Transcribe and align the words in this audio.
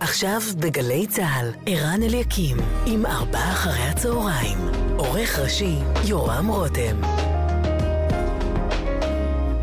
עכשיו 0.00 0.40
בגלי 0.58 1.06
צה"ל, 1.06 1.50
ערן 1.66 2.02
אליקים, 2.02 2.56
עם 2.86 3.06
ארבעה 3.06 3.52
אחרי 3.52 3.82
הצהריים. 3.82 4.58
עורך 4.96 5.38
ראשי, 5.38 5.76
יורם 6.04 6.48
רותם. 6.48 7.00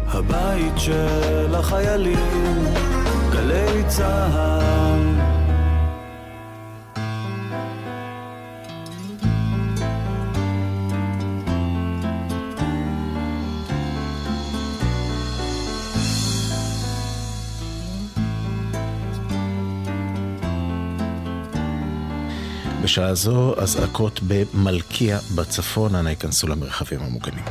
הבית 0.07 0.73
של 0.77 1.55
החיילים, 1.55 2.65
גלי 3.31 3.83
צה"ל. 3.87 4.66
בשעה 22.97 23.15
זו 23.15 23.55
אזעקות 23.57 24.19
במלכיה 24.27 25.19
בצפון, 25.35 25.95
אנא 25.95 26.09
ייכנסו 26.09 26.47
למרחבים 26.47 26.99
המוגנים. 27.01 27.43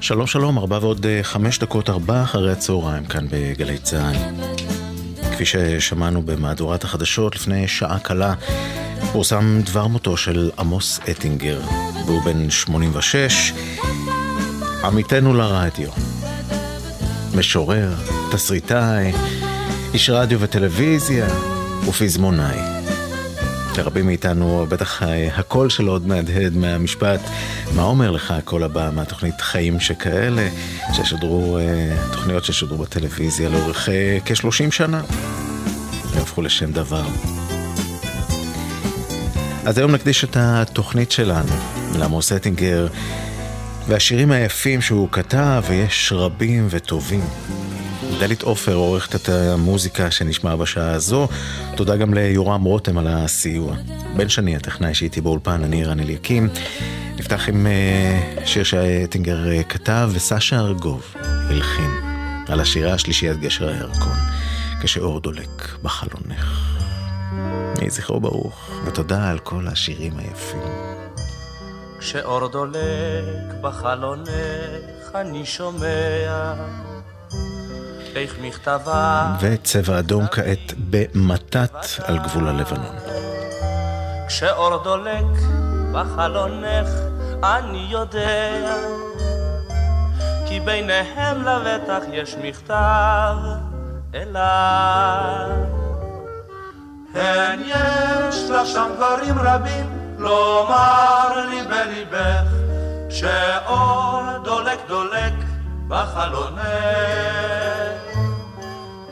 שלום 0.00 0.26
שלום, 0.26 0.58
ארבע 0.58 0.78
ועוד 0.82 1.06
אה, 1.06 1.22
חמש 1.22 1.58
דקות, 1.58 1.90
ארבע 1.90 2.22
אחרי 2.22 2.52
הצהריים 2.52 3.04
כאן 3.04 3.26
בגלי 3.30 3.78
צה"ל. 3.78 4.61
כפי 5.44 5.50
ששמענו 5.80 6.22
במהדורת 6.22 6.84
החדשות 6.84 7.36
לפני 7.36 7.68
שעה 7.68 7.98
קלה, 7.98 8.34
פורסם 9.12 9.60
דבר 9.64 9.86
מותו 9.86 10.16
של 10.16 10.50
עמוס 10.58 11.00
אטינגר, 11.10 11.60
והוא 12.06 12.22
בן 12.22 12.50
86, 12.50 13.52
עמיתנו 14.84 15.34
לרדיו, 15.34 15.88
משורר, 17.34 17.94
תסריטאי, 18.32 19.12
איש 19.94 20.10
רדיו 20.10 20.40
וטלוויזיה 20.40 21.26
ופזמונאי. 21.88 22.81
לרבים 23.78 24.06
מאיתנו 24.06 24.66
בטח 24.68 25.02
הקול 25.36 25.70
שלו 25.70 25.92
עוד 25.92 26.06
מהדהד 26.06 26.56
מהמשפט 26.56 27.20
מה 27.74 27.82
אומר 27.82 28.10
לך 28.10 28.30
הקול 28.30 28.62
הבא 28.62 28.90
מהתוכנית 28.94 29.40
חיים 29.40 29.80
שכאלה 29.80 30.48
ששדרו, 30.92 31.58
אה, 31.58 31.96
תוכניות 32.12 32.44
ששודרו 32.44 32.78
בטלוויזיה 32.78 33.48
לאורך 33.48 33.88
אה, 33.88 34.18
כ-30 34.24 34.70
שנה 34.70 35.02
והפכו 36.10 36.42
לשם 36.42 36.72
דבר. 36.72 37.04
אז 39.64 39.78
היום 39.78 39.90
נקדיש 39.90 40.24
את 40.24 40.36
התוכנית 40.40 41.12
שלנו 41.12 41.54
לעמוס 41.98 42.32
אטינגר 42.32 42.86
והשירים 43.88 44.32
היפים 44.32 44.80
שהוא 44.80 45.08
כתב 45.12 45.62
ויש 45.68 46.12
רבים 46.16 46.66
וטובים. 46.70 47.24
דלית 48.22 48.42
עופר 48.42 48.74
עורכת 48.74 49.14
את 49.14 49.28
המוזיקה 49.28 50.10
שנשמע 50.10 50.56
בשעה 50.56 50.90
הזו. 50.90 51.28
תודה 51.76 51.96
גם 51.96 52.14
ליורם 52.14 52.64
רותם 52.64 52.98
על 52.98 53.06
הסיוע. 53.08 53.76
בן 54.16 54.28
שני, 54.28 54.56
הטכנאי 54.56 54.94
שהייתי 54.94 55.20
באולפן, 55.20 55.64
אני 55.64 55.84
רן 55.84 56.00
אליקים. 56.00 56.48
נפתח 57.18 57.48
עם 57.48 57.66
uh, 57.66 58.46
שיר 58.46 58.64
שאטינגר 58.64 59.38
uh, 59.46 59.64
כתב, 59.64 60.10
וסשה 60.12 60.58
ארגוב 60.58 61.14
הלחין 61.24 61.90
על 62.48 62.60
השירה 62.60 62.92
השלישיית 62.92 63.40
גשר 63.40 63.68
הירקון, 63.68 64.16
כשאור 64.82 65.20
דולק 65.20 65.78
בחלונך. 65.82 66.78
יהי 67.80 67.90
זכרו 67.90 68.20
ברוך, 68.20 68.70
ותודה 68.84 69.30
על 69.30 69.38
כל 69.38 69.68
השירים 69.68 70.12
היפים. 70.18 70.60
כשאור 71.98 72.48
דולק 72.48 73.54
בחלונך 73.60 75.10
אני 75.14 75.46
שומע 75.46 76.54
איך 78.16 78.36
מכתבה... 78.42 79.34
וצבע 79.40 79.98
אדום 79.98 80.26
כעת 80.26 80.72
במתת 80.90 81.86
על 82.04 82.18
גבול 82.18 82.48
הלבנון. 82.48 82.96
כשאור 84.28 84.82
דולק 84.82 85.26
בחלונך 85.92 86.88
אני 87.44 87.86
יודע 87.90 88.74
כי 90.48 90.60
ביניהם 90.60 91.42
לבטח 91.42 92.02
יש 92.12 92.36
מכתב 92.42 93.36
אליו. 94.14 95.50
הן 97.14 97.60
יש 97.66 98.50
לך 98.50 98.66
שם 98.66 98.90
דברים 98.96 99.38
רבים 99.38 100.02
לומר 100.18 101.46
לי 101.50 101.62
בליבך 101.62 102.52
שאור 103.10 104.22
דולק 104.44 104.78
דולק 104.88 105.32
בחלונך 105.92 106.62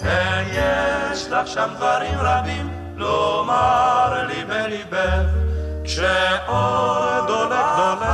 ויש 0.00 1.28
לך 1.30 1.46
שם 1.46 1.68
דברים 1.76 2.18
רבים 2.18 2.70
לומר 2.96 4.26
לי 4.26 4.44
בליבך, 4.44 5.26
כשאור 5.84 7.26
דולק 7.26 7.66
דולק 7.76 8.08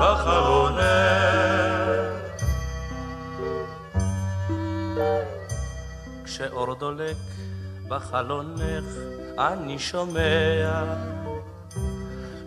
בחלונך. 0.00 0.80
כשאור 6.24 6.74
דולק 6.74 7.16
בחלונך 7.88 8.84
אני 9.38 9.78
שומע 9.78 10.84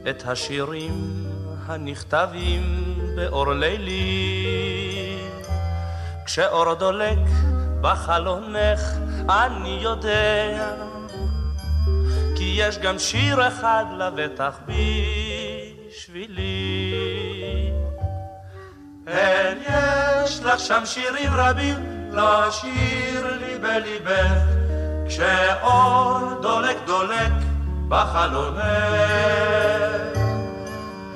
את 0.09 0.23
השירים 0.27 1.25
הנכתבים 1.67 2.63
באור 3.15 3.53
לילי. 3.53 4.92
כשאור 6.33 6.73
דולק 6.73 7.19
בחלונך 7.81 8.79
אני 9.29 9.79
יודע 9.81 10.73
כי 12.35 12.53
יש 12.57 12.77
גם 12.77 12.99
שיר 12.99 13.47
אחד 13.47 13.85
לבטח 13.97 14.59
בשבילי. 15.89 16.93
אין 19.07 19.57
יש 19.67 20.43
לך 20.43 20.59
שם 20.59 20.81
שירים 20.85 21.31
רבים 21.33 22.09
לשיר 22.11 23.37
לי 23.37 23.57
בליבך. 23.59 24.43
כשאור 25.07 26.19
דולק 26.41 26.77
דולק 26.85 27.31
בחלונך 27.89 28.63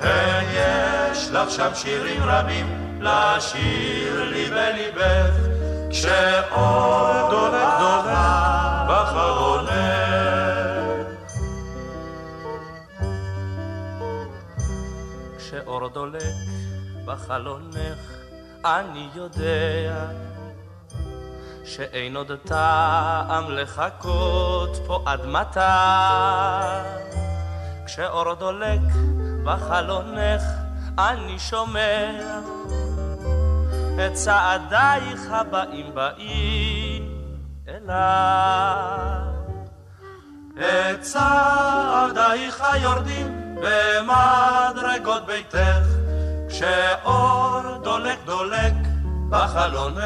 אין 0.01 0.45
יש 0.53 1.29
לך 1.31 1.51
שם 1.51 1.69
שירים 1.75 2.23
רבים 2.23 2.76
לשיר 3.02 4.24
לי 4.24 4.46
בליבך 4.50 5.47
כשאור 5.90 7.30
דולק 7.30 7.68
דולק 7.80 8.88
בחלונך. 8.90 9.78
כשאור 15.38 15.88
דולק 15.88 16.22
בחלונך, 17.06 18.00
אני 18.66 19.09
יודע 19.16 20.12
שאין 21.66 22.16
עוד 22.16 22.31
טעם 22.46 23.52
לחכות 23.52 24.78
פה 24.88 25.03
עד 25.06 25.25
מתי. 25.25 25.59
כשאור 27.85 28.34
דולק 28.34 28.81
בחלונך, 29.44 30.41
אני 31.00 31.40
שומע 31.40 32.12
את 33.96 34.13
צעדייך 34.13 35.22
הבאים 35.31 35.96
באים 35.96 37.22
אליי. 37.67 39.28
את 40.58 41.02
צעדייך 41.02 42.64
יורדים 42.82 43.55
במדרגות 43.55 45.26
ביתך, 45.26 45.88
כשאור 46.49 47.61
דולק 47.84 48.17
דולק 48.26 48.73
בחלונך. 49.29 50.03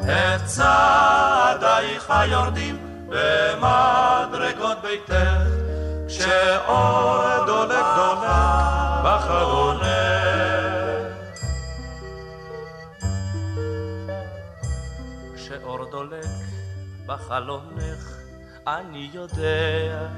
את 0.00 0.44
צעדייך 0.44 2.12
יורדים 2.30 2.78
במדרגות 3.08 4.78
ביתך, 4.82 5.63
כשאור 6.18 7.44
דולק 7.46 7.84
דולק 7.96 8.26
בחלונך. 9.04 9.84
כשאור 15.34 15.84
דולק 15.90 16.26
בחלונך, 17.06 18.16
אני 18.66 19.10
יודע. 19.12 20.08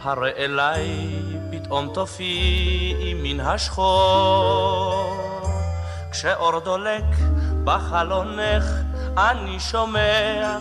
הרי 0.00 0.32
אליי 0.36 1.18
פתאום 1.50 1.90
תופיעי 1.94 3.14
מן 3.14 3.40
השחור, 3.40 5.16
כשאור 6.10 6.60
דולק 6.60 7.04
בחלונך 7.64 8.64
אני 9.16 9.60
שומע 9.60 10.58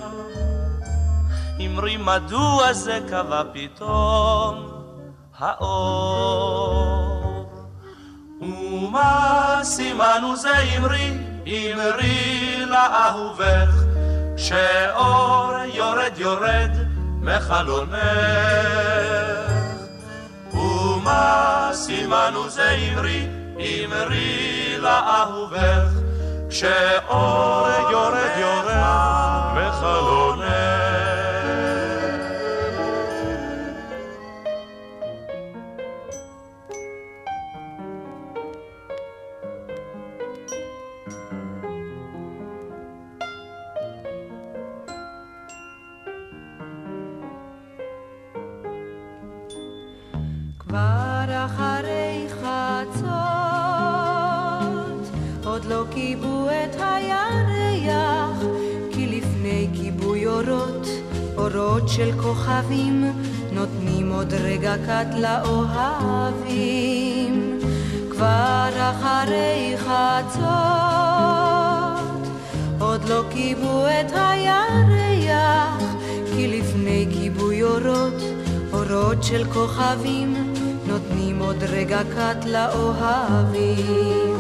אמרי 1.65 1.97
מדוע 1.97 2.73
זה 2.73 2.99
קבע 3.09 3.43
פתאום? 3.53 4.69
האור. 5.39 7.19
ומה 8.41 9.59
סימנו 9.63 10.35
זה 10.35 10.59
אמרי 10.59 11.17
אמרי 11.47 12.65
לאהובך 12.65 13.83
שאור 14.37 15.51
יורד 15.73 16.17
יורד 16.17 16.71
מחלונך. 17.21 17.95
ומה 20.53 21.69
סימנו 21.73 22.49
זה 22.49 22.69
אמרי 22.69 23.27
אמרי 23.59 24.77
לאהובך 24.77 25.89
כשאור 26.49 27.67
יורד 27.91 28.37
יורד 28.37 28.73
מחלונך 29.55 30.88
אורות 61.55 61.89
של 61.89 62.11
כוכבים, 62.21 63.13
נותנים 63.51 64.11
עוד 64.11 64.33
רגע 64.33 64.75
קט 64.77 65.15
לאוהבים. 65.17 66.69
כבר 68.11 68.69
אחרי 68.75 69.75
חצות, 69.77 70.43
עוד 72.79 73.09
לא 73.09 73.23
כיבו 73.29 73.85
את 73.87 74.11
הירח, 74.15 75.83
כי 76.33 76.47
לפני 76.47 77.07
כיבוי 77.11 77.63
אורות, 77.63 78.21
אורות 78.73 79.23
של 79.23 79.45
כוכבים, 79.53 80.53
נותנים 80.87 81.39
עוד 81.39 81.63
רגע 81.63 82.01
קט 82.03 82.45
לאוהבים. 82.45 84.35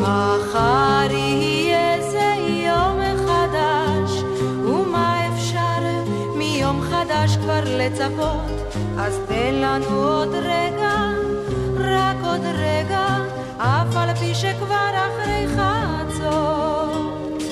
מחר 0.00 1.08
יהיה 1.10 2.10
זה 2.10 2.37
כבר 7.62 7.76
לצפות? 7.78 8.74
אז 8.98 9.20
תן 9.28 9.54
לנו 9.54 10.02
עוד 10.02 10.34
רגע, 10.34 11.10
רק 11.78 12.16
עוד 12.24 12.40
רגע, 12.44 13.06
אף 13.58 13.96
על 13.96 14.14
פי 14.14 14.34
שכבר 14.34 14.90
אחרי 14.94 15.46
חצות, 15.48 17.42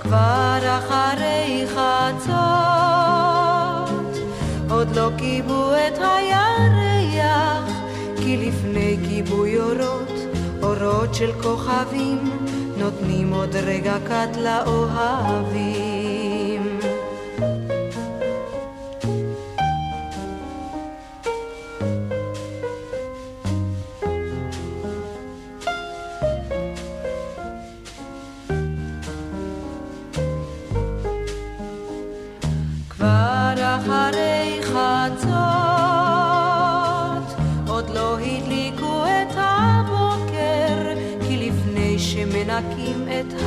כבר 0.00 0.58
אחרי 0.78 1.66
חצות, 1.66 2.34
עוד 4.70 4.96
לא 4.96 5.10
כיבו 5.18 5.72
את 5.74 5.98
הירח, 5.98 7.70
כי 8.16 8.36
לפני 8.36 8.96
כיבוי 9.08 9.58
אורות 9.60 10.12
אורות 10.62 11.14
של 11.14 11.32
כוכבים 11.42 12.18
נותנים 12.76 13.32
עוד 13.32 13.56
רגע 13.56 13.96
קט 14.04 14.36
לאוהבים. 14.36 15.93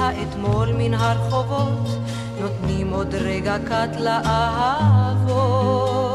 מנקים 0.08 0.18
את 0.18 0.18
האתמול 0.28 0.70
מן 0.78 0.94
הרחובות, 0.94 2.00
נותנים 2.42 2.94
עוד 2.94 3.16
רגע 3.16 3.58
קט 3.66 4.00
לאהבות. 4.00 6.07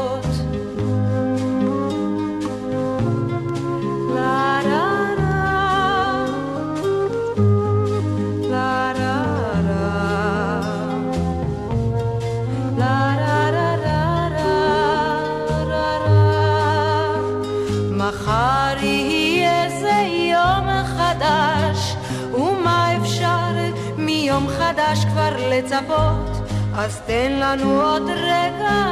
מיום 24.43 24.57
חדש 24.57 25.05
כבר 25.05 25.49
לצפות, 25.49 26.49
אז 26.75 27.01
תן 27.05 27.31
לנו 27.31 27.81
עוד 27.81 28.09
רגע, 28.09 28.85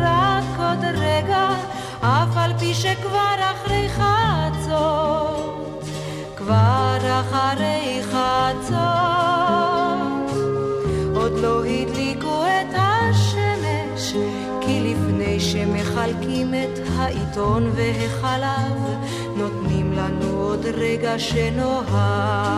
רק 0.00 0.44
עוד 0.58 0.84
רגע, 0.84 1.48
אף 2.00 2.36
על 2.36 2.52
פי 2.58 2.74
שכבר 2.74 3.34
אחרי 3.38 3.88
חצות, 3.88 5.84
כבר 6.36 6.98
אחרי 7.20 8.00
חצות, 8.02 8.78
עוד 11.14 11.32
לא 11.42 11.64
הדליקו 11.64 12.44
את 12.44 12.74
השמש, 12.74 14.12
כי 14.60 14.94
לפני 14.94 15.40
שמחלקים 15.40 16.54
את 16.54 16.78
העיתון 16.96 17.70
והחלב, 17.74 18.78
נותנים 19.36 19.92
לנו 19.92 20.40
עוד 20.40 20.66
רגע 20.66 21.18
שנאהב. 21.18 22.48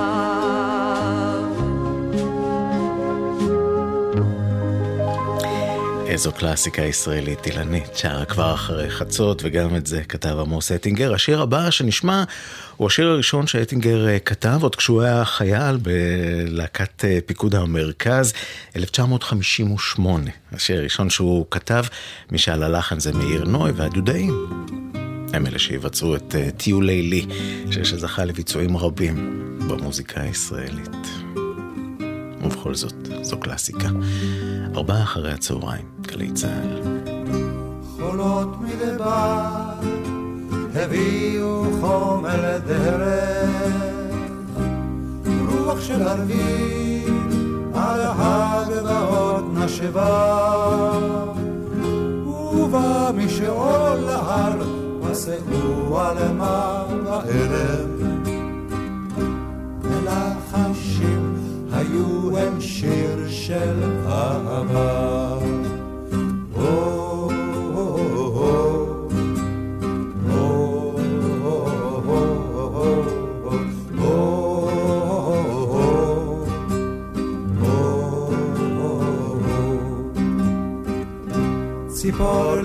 איזו 6.11 6.33
קלאסיקה 6.33 6.83
ישראלית 6.83 7.47
אילנית, 7.47 7.97
שרה 7.97 8.25
כבר 8.25 8.55
אחרי 8.55 8.91
חצות, 8.91 9.43
וגם 9.45 9.77
את 9.77 9.87
זה 9.87 10.03
כתב 10.05 10.37
עמוס 10.41 10.73
אטינגר. 10.73 11.15
השיר 11.15 11.43
הבא 11.43 11.71
שנשמע 11.71 12.25
הוא 12.77 12.87
השיר 12.87 13.09
הראשון 13.09 13.47
שאטינגר 13.47 14.09
אה, 14.09 14.19
כתב 14.19 14.59
עוד 14.63 14.77
כשהוא 14.77 15.03
היה 15.03 15.25
חייל 15.25 15.77
בלהקת 15.83 17.05
אה, 17.05 17.19
פיקוד 17.27 17.55
המרכז, 17.55 18.33
1958. 18.77 20.31
השיר 20.53 20.81
הראשון 20.81 21.11
שהוא 21.11 21.47
כתב, 21.51 21.85
מי 22.31 22.39
שעל 22.39 22.63
הלחן 22.63 23.01
זה 23.01 23.13
מאיר 23.13 23.45
נוי 23.45 23.71
והדודאים. 23.71 24.65
הם 25.33 25.47
אלה 25.47 25.59
שיבצעו 25.59 26.17
את 26.17 26.35
אה, 26.35 26.51
טיולי 26.51 27.03
לי, 27.03 27.27
שזכה 27.71 28.25
לביצועים 28.25 28.77
רבים 28.77 29.45
במוזיקה 29.69 30.21
הישראלית. 30.21 31.40
ובכל 32.43 32.75
זאת, 32.75 32.95
זו 33.23 33.41
קלאסיקה. 33.41 33.89
ארבעה 34.75 35.03
אחרי 35.03 35.33
הצהריים, 35.33 35.85
גלי 36.01 36.33
צה"ל. 36.33 36.81
חולות 37.99 38.49
מדבר 38.61 39.71
הביאו 40.75 41.65
חומר 41.81 42.55
לדרך, 42.55 43.51
רוח 45.49 45.81
של 45.81 46.03
ערבים 46.03 47.31
על 47.75 48.01
הגבעות 48.03 49.45
נשבה, 49.55 50.99
ובא 52.27 53.11
משאול 53.17 53.99
להר, 54.07 54.63
מסעו 55.03 55.99
על 55.99 56.17
בערב. 56.39 58.01
מלחשים 59.85 61.40
היו 61.81 62.39
הם 62.39 62.61
שיר 62.61 63.29
של 63.29 63.83
אהבה. 64.07 65.31
ציפור 82.01 82.61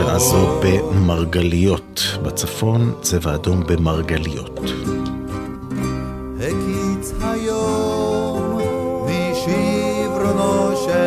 בשעה 0.00 0.18
זו 0.18 0.60
במרגליות. 0.62 2.02
בצפון 2.22 2.92
צבע 3.00 3.34
אדום 3.34 3.62
במרגליות. 3.66 4.60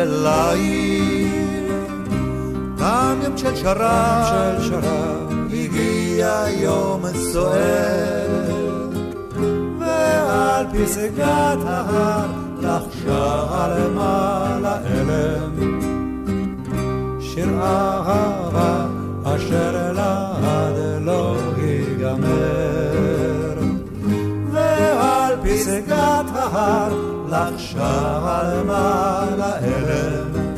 לעיר. 0.04 1.72
תם 2.76 3.18
יום 3.22 3.38
של 3.38 3.56
שרב, 3.56 4.24
של 4.28 4.68
שרב, 4.68 5.32
הגיע 5.52 6.44
יום 6.60 7.02
סוער. 7.32 8.28
ועל 9.80 10.66
פסגת 10.66 11.58
ההר 11.66 12.26
לחשה 12.60 13.76
למעלה 13.78 14.78
אלם. 14.86 15.83
שיר 17.34 17.62
אהבה 17.62 18.86
אשר 19.24 19.92
לעד 19.92 20.76
לא 21.00 21.36
ייגמר. 21.58 23.58
ועל 24.52 25.36
פסגת 25.42 26.26
ההר 26.34 26.92
לחשה 27.28 28.52
למעלה 28.54 29.58
אלם, 29.58 30.54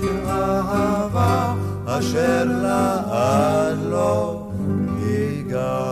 שיר 0.00 0.30
אהבה 0.30 1.54
אשר 1.86 2.44
לעד 2.44 3.78
לא 3.90 4.46
ייגמר. 5.06 5.91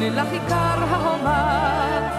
זימן 0.00 0.14
לכיכר 0.14 0.78
ההומה 0.90 2.10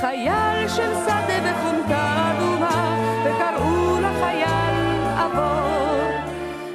חייל 0.00 0.68
של 0.68 0.94
שדה 1.04 1.38
בחומתה 1.44 2.32
אדומה 2.32 2.96
וקראו 3.24 4.00
לחייל 4.00 4.76
עבור 5.18 6.10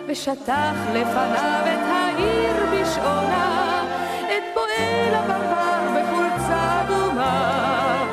ושטח 0.08 0.74
לפניו 0.94 1.64
את 1.64 1.86
העיר 1.92 2.54
בשעונה 2.72 3.84
את 4.24 4.44
פועל 4.54 5.14
הברבר 5.14 5.82
בחולצה 5.96 6.82
אדומה. 6.82 8.06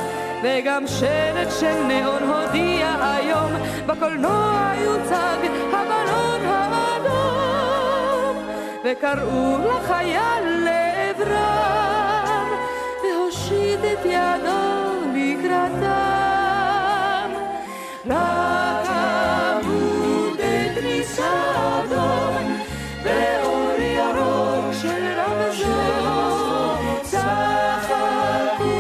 וגם 0.43 0.87
שלט 0.87 1.51
של 1.61 1.83
נאון 1.89 2.23
הודיע 2.23 2.97
היום 3.01 3.53
בקולנוע 3.87 4.73
יוצג 4.85 5.39
הבלון 5.73 6.41
האדום 6.45 8.37
וקראו 8.85 9.59
לחייל 9.59 10.65
לעברם, 10.65 11.88
והושיט 13.83 13.99
את 14.01 14.05
ידו 14.05 14.69
לקראתם. 15.15 16.09
רק 18.07 18.89
עמודי 19.65 20.69
כניסה 20.75 21.33
אדום, 21.81 22.59
באור 23.05 23.81
ירוק 23.81 24.67
של 24.83 25.05
רמזור, 25.19 26.77
צחקו 27.03 28.77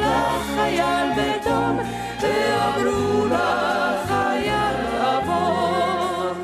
לחייל 0.00 1.08
בתום, 1.16 1.74
ואמרו 2.20 3.26
לחייל 3.26 4.78
עבור. 5.00 6.34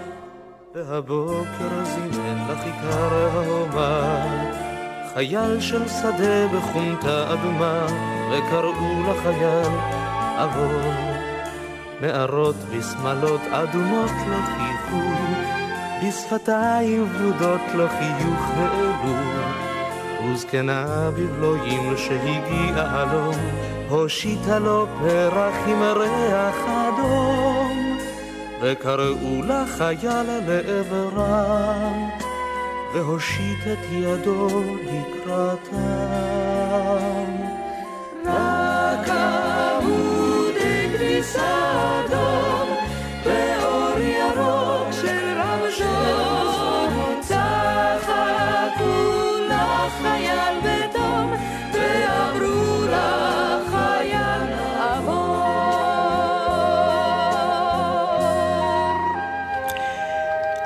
והבוקר 0.75 1.85
זימן 1.85 2.39
לכיכר 2.49 3.13
ההומה 3.15 4.72
חייל 5.15 5.61
של 5.61 5.89
שדה 5.89 6.49
בחונטה 6.49 7.33
אדומה, 7.33 7.87
וקראו 8.31 9.03
לחייל 9.11 9.73
עבור. 10.37 10.93
נערות 12.01 12.57
בשמלות 12.57 13.41
אדומות 13.51 14.11
לא 14.31 14.37
חייכו, 14.37 15.09
בשפתיים 16.03 17.09
ורודות 17.19 17.61
לא 17.75 17.87
חיוך 17.89 18.51
העלו. 18.57 19.15
וזקנה 20.25 21.11
בבלויים 21.11 21.97
שהגיעה 21.97 23.05
לו, 23.13 23.33
הושיטה 23.89 24.59
לו 24.59 24.87
פרח 25.01 25.55
עם 25.67 25.83
ריח 25.83 26.57
אדום, 26.67 27.99
וקראו 28.63 29.43
לחייל 29.43 30.23
לעברם. 30.47 32.22
והושיט 32.95 33.59
את 33.73 33.79
ידו 33.91 34.65
לקראתם. 34.85 36.22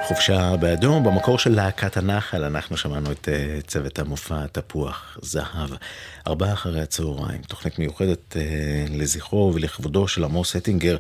חופשה 0.07 0.57
באדום, 0.57 1.05
במקור 1.05 1.39
של 1.39 1.55
להקת 1.55 1.97
הנחל, 1.97 2.45
אנחנו 2.45 2.77
שמענו 2.77 3.13
את 3.13 3.29
uh, 3.29 3.67
צוות 3.67 3.99
המופע 3.99 4.47
תפוח 4.47 5.19
זהב, 5.23 5.71
ארבעה 6.27 6.53
אחרי 6.53 6.81
הצהריים, 6.81 7.43
תוכנית 7.49 7.79
מיוחדת 7.79 8.37
uh, 8.37 8.93
לזכרו 8.93 9.53
ולכבודו 9.55 10.09
של 10.09 10.25
עמוס 10.25 10.57
הטינגר, 10.57 10.97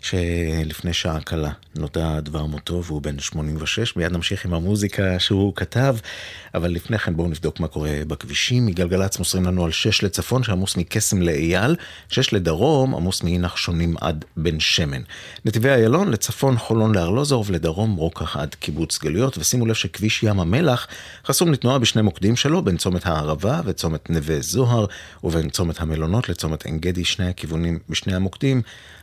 שלפני 0.00 0.92
שעה 0.92 1.20
קלה 1.20 1.50
נודע 1.74 2.20
דבר 2.20 2.46
מותו 2.46 2.84
והוא 2.84 3.02
בן 3.02 3.18
86, 3.18 3.96
מיד 3.96 4.12
נמשיך 4.12 4.44
עם 4.44 4.54
המוזיקה 4.54 5.18
שהוא 5.18 5.52
כתב, 5.56 5.96
אבל 6.54 6.70
לפני 6.70 6.98
כן 6.98 7.16
בואו 7.16 7.28
נבדוק 7.28 7.60
מה 7.60 7.68
קורה 7.68 7.92
בכבישים, 8.08 8.66
מגלגלצ 8.66 9.18
מוסרים 9.18 9.44
לנו 9.44 9.64
על 9.64 9.70
6 9.70 10.02
לצפון 10.02 10.42
שעמוס 10.42 10.76
מקסם 10.76 11.22
לאייל, 11.22 11.76
6 12.08 12.32
לדרום 12.32 12.94
עמוס 12.94 13.20
מנחשונים 13.24 13.94
עד 14.00 14.24
בן 14.36 14.60
שמן. 14.60 15.02
נתיבי 15.44 15.70
איילון 15.70 16.10
לצפון 16.10 16.58
חולון 16.58 16.94
לארלוזורוב, 16.94 17.50
לדרום 17.50 17.96
רוקח 17.96 18.36
עד 18.36 18.49
ליד 18.50 18.54
קיבוץ 18.54 18.98
גלויות, 18.98 19.38
ושימו 19.38 19.66
לב 19.66 19.74
שכביש 19.74 20.22
ים 20.22 20.40
המלח 20.40 20.86
חסום 21.26 21.52
לתנועה 21.52 21.78
בשני 21.78 22.02
מוקדים 22.02 22.36
שלו, 22.36 22.62
בין 22.62 22.76
צומת 22.76 23.06
הערבה 23.06 23.60
וצומת 23.64 24.10
נווה 24.10 24.40
זוהר, 24.40 24.86
ובין 25.24 25.50
צומת 25.50 25.80
המלונות 25.80 26.28
לצומת 26.28 26.64
עין 26.64 26.78
גדי, 26.78 27.04
שני 27.04 27.28
הכיוונים 27.28 27.78
בשני 27.88 28.14
המוקדים. 28.14 28.62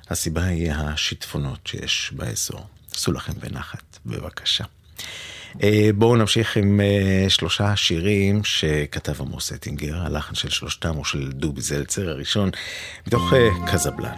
הסיבה 0.10 0.44
היא 0.44 0.72
השיטפונות 0.72 1.60
שיש 1.66 2.12
באזור. 2.16 2.62
עשו 2.94 3.12
לכם 3.12 3.34
בנחת, 3.40 4.00
בבקשה. 4.06 4.64
אה, 5.64 5.90
בואו 5.96 6.16
נמשיך 6.16 6.58
עם 6.58 6.82
אה, 6.82 7.30
שלושה 7.30 7.76
שירים 7.76 8.44
שכתב 8.44 9.22
עמוס 9.22 9.54
אטינגר, 9.54 9.98
הלחן 9.98 10.36
של 10.36 10.50
שלושתם 10.50 10.96
הוא 10.96 11.06
של 11.06 11.32
דובי 11.32 11.62
זלצר 11.62 12.10
הראשון, 12.10 12.50
מתוך 13.08 13.34
אה, 13.34 13.50
קזבלן. 13.72 14.18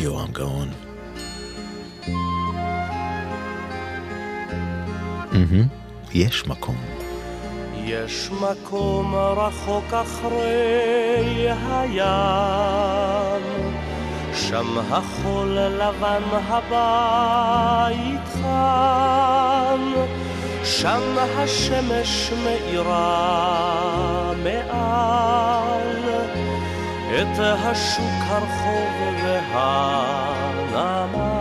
יורם 0.00 0.32
גאון. 0.32 0.68
יש 6.14 6.46
מקום. 6.46 6.76
יש 7.84 8.30
מקום 8.30 9.14
רחוק 9.14 9.94
אחרי 9.94 11.46
הים 11.50 12.20
שם 14.34 14.78
החול 14.90 15.48
לבן 15.48 16.22
הבית 16.48 18.28
חם, 18.42 19.80
שם 20.64 21.16
השמש 21.18 22.32
מאירה 22.44 24.32
מעל 24.44 26.00
את 27.08 27.38
השוק 27.38 28.20
הרחוב 28.28 28.90
והנמל. 30.72 31.39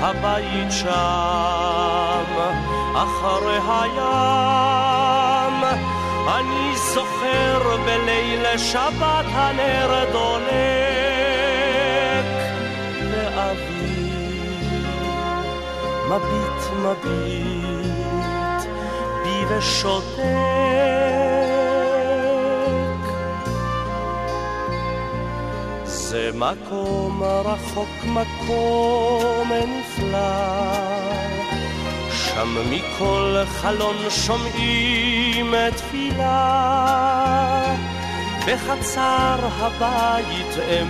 הבית 0.00 0.70
שם 0.70 2.34
אחרי 2.94 3.58
הים. 3.68 5.08
אני 6.28 6.76
זוכר 6.94 7.76
בליל 7.86 8.58
שבת 8.58 9.26
הנר 9.32 10.04
דולק 10.12 10.48
לאבי 13.00 14.10
מביט 16.08 16.62
מביט 16.82 18.62
בי 19.22 19.44
ושותק 19.48 21.07
זה 26.10 26.30
מקום 26.34 27.22
רחוק 27.22 27.88
מקום 28.04 29.52
נפלא. 29.52 30.18
שם 32.10 32.70
מכל 32.70 33.36
חלון 33.46 33.96
שומעים 34.10 35.54
תפילה, 35.76 36.94
בחצר 38.46 39.36
הבית 39.58 40.56
אם 40.70 40.88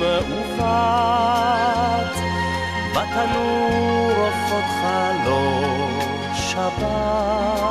ובת, 0.00 0.56
בתנור 2.92 4.12
עופות 4.16 4.64
חלון 4.80 6.00
שבת. 6.34 7.70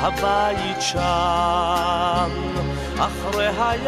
הבית 0.00 0.80
שם, 0.80 2.30
אחרי 2.98 3.48
הים, 3.58 3.84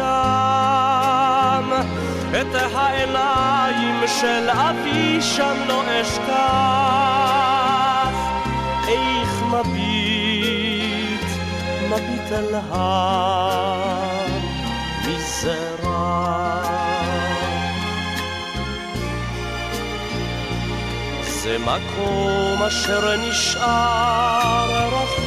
את 2.31 2.55
העיניים 2.55 4.07
של 4.07 4.49
אבי 4.49 5.21
שם 5.21 5.55
לא 5.67 5.83
אשכח. 6.01 7.07
איך 8.87 9.43
מביט, 9.51 11.25
מביט 11.89 12.31
על 12.31 12.55
המזרח. 15.01 15.77
זה 21.47 21.57
מקום 21.57 22.63
אשר 22.67 23.15
נשאר 23.15 24.87
רחוק, 24.87 25.26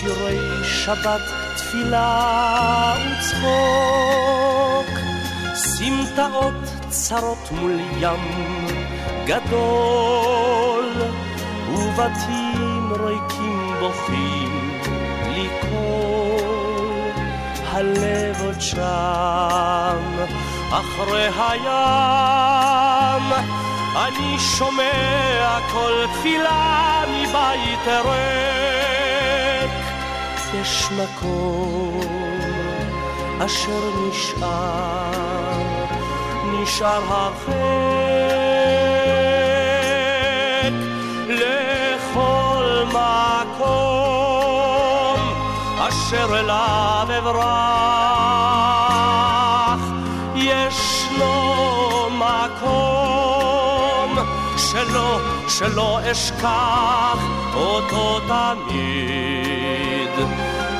שירי 0.00 0.64
שבת, 0.64 1.20
תפילה 1.56 2.94
וצחוק, 2.96 4.90
סמטאות 5.54 6.54
צרות 6.88 7.52
מול 7.52 7.78
ים 8.00 8.66
גדול, 9.26 10.92
ובתים 11.68 12.92
ריקים 12.92 13.74
בוכים 13.80 14.80
לי 15.34 15.48
קול. 15.60 17.10
הלב 17.72 18.42
עוד 18.44 18.60
שם, 18.60 20.24
אחרי 20.70 21.28
הים, 21.38 23.32
אני 23.96 24.38
שומע 24.38 25.58
כל 25.72 26.06
תפילה 26.12 27.04
מבית 27.08 27.86
ריק. 27.86 28.95
יש 30.54 30.88
מקום 30.92 32.00
אשר 33.38 33.90
נשאר, 34.08 35.62
נשאר 36.52 37.02
החטא. 37.08 38.46
מקום 43.56 45.20
אשר 45.78 46.40
אליו 46.40 47.08
אברח 47.18 47.40
ישנו 50.34 51.34
מקום 52.10 54.18
שלא, 54.56 55.20
שלא 55.48 55.98
אשכח 56.12 57.18
אותו 57.54 58.20
תמיד 58.20 59.25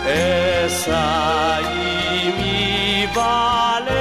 אשא 0.07 1.57
עימי 1.69 3.07
בלב 3.15 3.97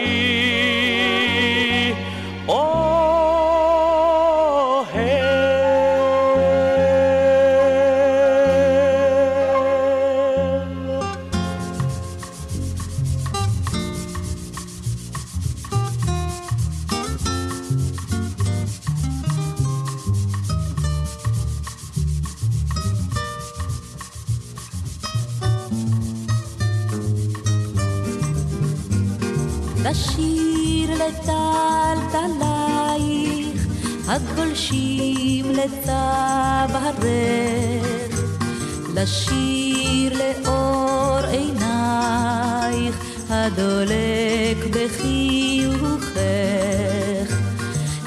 לשיר 39.03 40.13
לאור 40.19 41.19
עינייך, 41.31 42.97
הדולק 43.31 44.59
בחיוכך, 44.71 46.19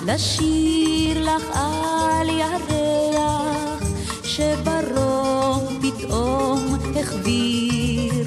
לשיר 0.06 1.36
לך 1.36 1.44
על 1.54 2.30
ירח, 2.30 3.84
שברום 4.24 5.80
פתאום 5.82 6.76
החביר, 7.02 8.26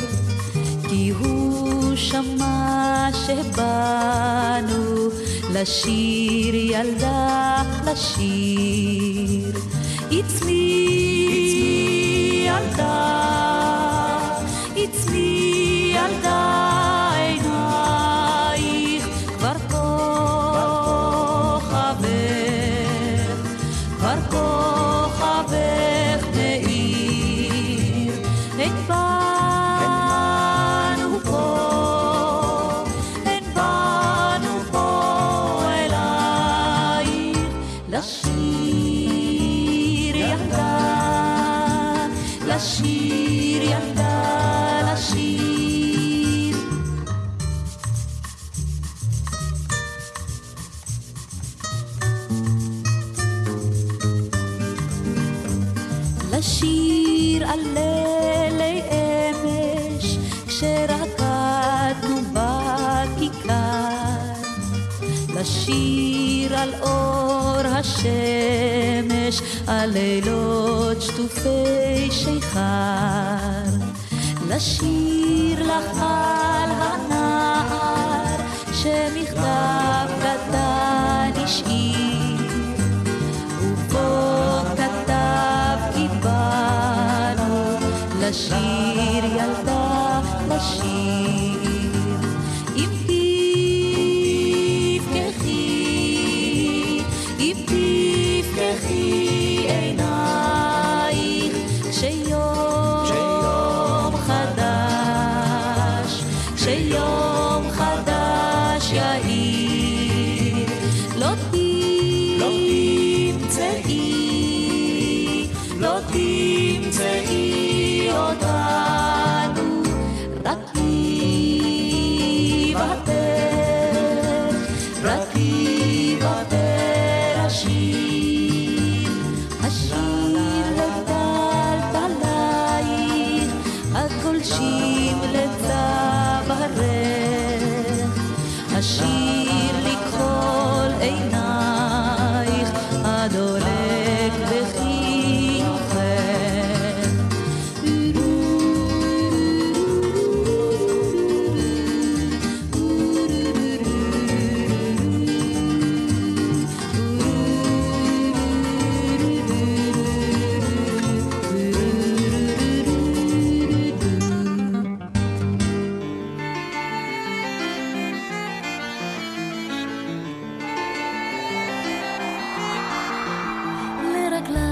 כי 0.89 1.13
הוא 1.19 1.97
שמע 1.97 3.09
שבאנו 3.27 5.09
לשיר 5.53 6.55
ילדה, 6.55 7.63
לשיר. 7.87 9.53
It's 10.11 10.43
me, 10.43 10.51
ילדה, 10.51 11.74
cantare 12.55 13.54
שטופי 71.15 72.11
שיכר, 72.11 73.65
לשיר 74.49 75.63
לך 75.63 76.05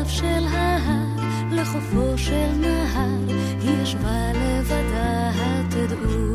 סף 0.02 0.10
של 0.10 0.44
ההר, 0.50 1.16
לחופו 1.50 2.18
של 2.18 2.48
נהר, 2.60 3.34
היא 3.60 3.82
ישבה 3.82 4.32
לבדה, 4.32 5.30
תדעו 5.68 6.34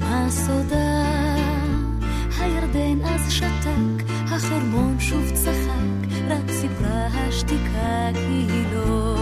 מה 0.00 0.26
סודה. 0.30 1.04
הירדן 2.38 3.04
אז 3.04 3.32
שתק, 3.32 4.04
החרמון 4.08 4.96
שוב 5.00 5.30
צחק, 5.34 6.14
רק 6.28 6.50
סיפרה 6.50 7.06
השתיקה 7.06 8.08
כי 8.14 8.44
היא 8.52 8.64
לא 8.72 9.16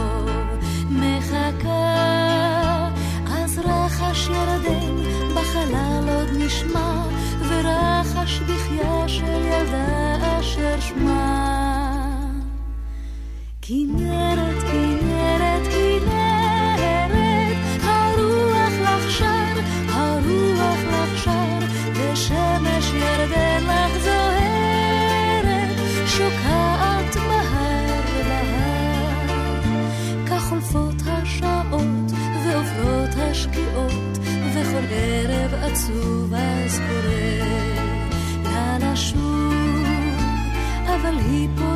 מחכה. 0.90 1.98
אז 3.26 3.58
רחש 3.58 4.28
ירדן, 4.28 4.96
בחלל 5.34 6.08
עוד 6.08 6.28
נשמע, 6.38 7.04
ורחש 7.48 8.40
בחייה 8.40 9.08
של 9.08 9.24
ילדה 9.24 10.38
אשר 10.40 10.80
שמה. 10.80 11.63
כנרת, 13.66 14.62
כנרת, 14.62 15.62
כנרת, 15.72 17.56
הרוח 17.82 18.72
לך 18.82 19.10
שר, 19.10 19.60
הרוח 19.88 20.78
לך 20.92 21.24
שר, 21.24 21.58
ושמש 21.94 22.92
ירדן 22.94 23.64
לך 23.64 23.98
זוהרת, 24.04 25.78
שוקעת 26.06 27.16
בהר 27.16 28.04
להר. 28.28 29.66
כך 30.26 30.44
חולפות 30.48 31.02
השעות, 31.06 32.12
ועוברות 32.44 33.14
השקיעות, 33.16 34.18
וכל 34.54 34.84
ערב 34.90 35.54
עצוב 35.54 36.34
אז 36.34 36.80
קורה 36.88 37.38
לה 38.52 38.92
לשוב, 38.92 39.84
אבל 40.86 41.18
היא 41.18 41.48
פה 41.56 41.73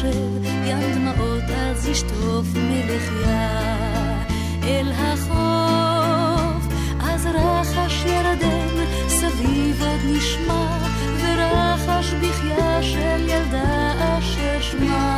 חושב, 0.00 0.42
גם 0.70 0.80
דמעות 0.94 1.44
אז 1.56 1.88
ישטוף 1.88 2.46
מלחייה 2.54 3.50
אל 4.62 4.92
החוף. 4.92 6.74
אז 7.00 7.26
רחש 7.26 8.04
ירדם, 8.06 8.84
סביב 9.08 9.82
עוד 9.82 10.16
נשמע, 10.16 10.78
ורחש 11.22 12.12
בחייה 12.12 12.82
של 12.82 13.28
ילדה 13.28 14.18
אשר 14.18 14.60
שמה. 14.60 15.09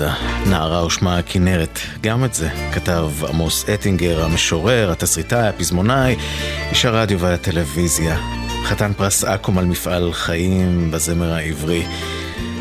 עזה, 0.00 0.10
נערה 0.46 0.86
ושמה 0.86 1.18
הכנרת, 1.18 1.78
גם 2.00 2.24
את 2.24 2.34
זה 2.34 2.48
כתב 2.72 3.10
עמוס 3.28 3.68
אטינגר, 3.68 4.24
המשורר, 4.24 4.90
התסריטאי, 4.90 5.48
הפזמונאי, 5.48 6.16
איש 6.70 6.84
הרדיו 6.84 7.20
והטלוויזיה. 7.20 8.16
חתן 8.64 8.92
פרס 8.96 9.24
אקו"ם 9.24 9.58
על 9.58 9.64
מפעל 9.64 10.12
חיים 10.12 10.90
בזמר 10.90 11.32
העברי. 11.32 11.86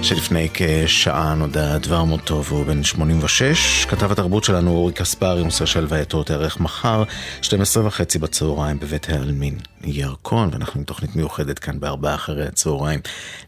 שלפני 0.02 0.50
כשעה 0.54 1.36
נודע 1.36 1.78
דבר 1.78 2.04
מותו 2.04 2.44
והוא 2.44 2.66
בן 2.66 2.84
86. 2.84 3.86
כתב 3.86 4.12
התרבות 4.12 4.44
שלנו 4.44 4.72
אורי 4.72 4.94
קספרי, 4.94 5.44
מוסר 5.44 5.66
של 5.66 5.80
הלווייתו 5.80 6.24
תארך 6.24 6.60
מחר, 6.60 7.04
12 7.42 7.86
וחצי 7.86 8.20
בצהריים 8.20 8.80
בבית 8.80 9.10
העלמין 9.10 9.58
ירקון, 9.84 10.50
ואנחנו 10.52 10.80
עם 10.80 10.84
תוכנית 10.84 11.16
מיוחדת 11.16 11.60
כאן 11.60 11.80
בארבעה 11.80 12.16
אחרי 12.16 12.48
הצהריים 12.48 13.00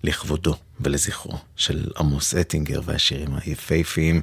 לכבודו 0.04 0.56
ולזכרו 0.80 1.38
של 1.56 1.86
עמוס 1.98 2.36
אטינגר 2.36 2.82
והשירים 2.86 3.30
היפהפיים 3.46 4.22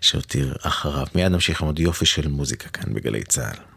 שהותיר 0.00 0.54
אחריו. 0.62 1.06
מיד 1.14 1.32
נמשיך 1.32 1.60
עם 1.60 1.66
עוד 1.66 1.78
יופי 1.78 2.06
של 2.06 2.28
מוזיקה 2.28 2.68
כאן 2.68 2.94
בגלי 2.94 3.24
צה"ל. 3.24 3.76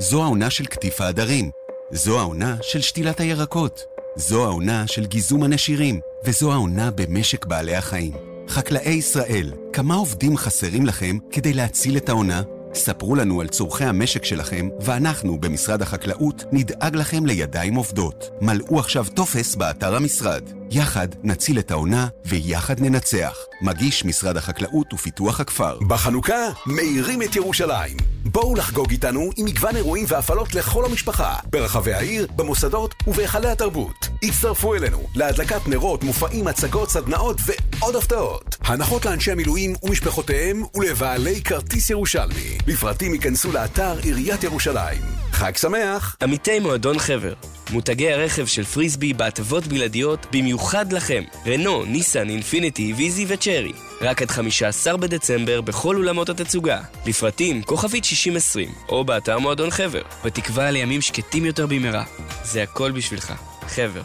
זו 0.00 0.22
העונה 0.22 0.50
של 0.50 0.66
קטיף 0.66 1.00
העדרים. 1.00 1.50
זו 1.90 2.18
העונה 2.18 2.56
של 2.62 2.80
שתילת 2.80 3.20
הירקות. 3.20 3.84
זו 4.16 4.44
העונה 4.44 4.86
של 4.86 5.06
גיזום 5.06 5.42
הנשירים. 5.42 6.00
וזו 6.24 6.52
העונה 6.52 6.90
במשק 6.90 7.46
בעלי 7.46 7.76
החיים. 7.76 8.12
חקלאי 8.48 8.90
ישראל, 8.90 9.52
כמה 9.72 9.94
עובדים 9.94 10.36
חסרים 10.36 10.86
לכם 10.86 11.18
כדי 11.32 11.52
להציל 11.52 11.96
את 11.96 12.08
העונה? 12.08 12.42
ספרו 12.74 13.14
לנו 13.14 13.40
על 13.40 13.48
צורכי 13.48 13.84
המשק 13.84 14.24
שלכם, 14.24 14.68
ואנחנו, 14.80 15.40
במשרד 15.40 15.82
החקלאות, 15.82 16.44
נדאג 16.52 16.96
לכם 16.96 17.26
לידיים 17.26 17.74
עובדות. 17.74 18.30
מלאו 18.40 18.78
עכשיו 18.78 19.06
טופס 19.14 19.54
באתר 19.54 19.96
המשרד. 19.96 20.42
יחד 20.70 21.08
נציל 21.22 21.58
את 21.58 21.70
העונה, 21.70 22.08
ויחד 22.26 22.80
ננצח. 22.80 23.36
מגיש 23.60 24.04
משרד 24.04 24.36
החקלאות 24.36 24.92
ופיתוח 24.92 25.40
הכפר. 25.40 25.78
בחנוכה 25.88 26.48
מאירים 26.66 27.22
את 27.22 27.36
ירושלים. 27.36 27.96
בואו 28.24 28.54
לחגוג 28.54 28.90
איתנו 28.90 29.30
עם 29.36 29.46
מגוון 29.46 29.76
אירועים 29.76 30.04
והפעלות 30.08 30.54
לכל 30.54 30.84
המשפחה, 30.84 31.36
ברחבי 31.50 31.92
העיר, 31.94 32.26
במוסדות 32.36 32.94
ובהיכלי 33.06 33.48
התרבות. 33.48 34.08
הצטרפו 34.22 34.74
אלינו 34.74 35.06
להדלקת 35.14 35.68
נרות, 35.68 36.04
מופעים, 36.04 36.46
הצגות, 36.46 36.90
סדנאות 36.90 37.36
ועוד 37.46 37.96
הפתעות. 37.96 38.56
הנחות 38.60 39.06
לאנשי 39.06 39.32
המילואים 39.32 39.74
ומשפחותיהם 39.82 40.62
ולבעלי 40.74 41.42
כרטיס 41.42 41.90
ירושלמי. 41.90 42.58
לפרטים 42.66 43.14
ייכנסו 43.14 43.52
לאתר 43.52 43.98
עיריית 44.02 44.44
ירושלים. 44.44 45.02
חג 45.32 45.56
שמח! 45.56 46.16
עמיתי 46.22 46.60
מועדון 46.60 46.98
חבר, 46.98 47.32
מותגי 47.70 48.12
הרכב 48.12 48.46
של 48.46 48.64
פריסבי 48.64 49.12
בהטבות 49.12 49.66
בלעדיות 49.66 50.26
במיוחד 50.32 50.92
לכם. 50.92 51.22
רנו, 51.46 51.84
ניסן, 51.84 52.28
אינפיניטי, 52.28 52.92
ויזי 52.96 53.24
וצ'רי. 53.28 53.72
רק 54.00 54.22
עד 54.22 54.30
15 54.30 54.96
בדצמבר 54.96 55.60
בכל 55.60 55.96
אולמות 55.96 56.28
התצוגה. 56.28 56.80
לפרטים 57.06 57.62
כוכבית 57.62 58.04
6020 58.04 58.68
או 58.88 59.04
באתר 59.04 59.38
מועדון 59.38 59.70
חבר. 59.70 60.02
בתקווה 60.24 60.70
לימים 60.70 61.00
שקטים 61.00 61.44
יותר 61.44 61.66
במהרה. 61.66 62.04
זה 62.44 62.62
הכל 62.62 62.90
בשבילך. 62.90 63.32
חבר. 63.68 64.02